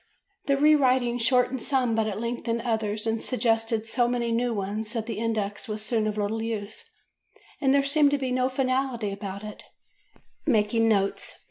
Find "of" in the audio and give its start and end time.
6.07-6.17